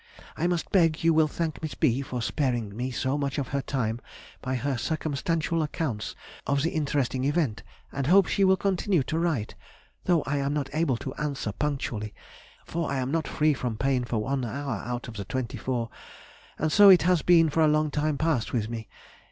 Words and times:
I 0.35 0.47
must 0.47 0.71
beg 0.71 1.03
you 1.03 1.13
will 1.13 1.27
thank 1.27 1.61
Miss 1.61 1.75
B. 1.75 2.01
for 2.01 2.23
sparing 2.23 2.75
me 2.75 2.89
so 2.89 3.19
much 3.19 3.37
of 3.37 3.49
her 3.49 3.61
time 3.61 4.01
by 4.41 4.55
her 4.55 4.75
circumstantial 4.75 5.61
accounts 5.61 6.15
of 6.47 6.63
the 6.63 6.71
interesting 6.71 7.23
event, 7.23 7.61
and 7.91 8.07
hope 8.07 8.25
she 8.25 8.43
will 8.43 8.57
continue 8.57 9.03
to 9.03 9.19
write, 9.19 9.53
though 10.05 10.23
I 10.23 10.37
am 10.37 10.55
not 10.55 10.73
able 10.73 10.97
to 10.97 11.13
answer 11.17 11.51
punctually, 11.51 12.15
for 12.65 12.89
I 12.89 12.97
am 12.97 13.11
not 13.11 13.27
free 13.27 13.53
from 13.53 13.77
pain 13.77 14.03
for 14.03 14.17
one 14.17 14.43
hour 14.43 14.77
out 14.83 15.07
of 15.07 15.17
the 15.17 15.25
twenty 15.25 15.59
four, 15.59 15.91
and 16.57 16.71
so 16.71 16.89
it 16.89 17.03
has 17.03 17.21
been 17.21 17.51
for 17.51 17.61
a 17.61 17.67
long 17.67 17.91
time 17.91 18.17
past 18.17 18.53
with 18.53 18.69
me. 18.69 18.89